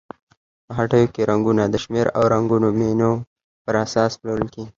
[0.65, 3.11] په هټیو کې رنګونه د شمېر او رنګونو مینو
[3.65, 4.69] پر اساس پلورل کیږي.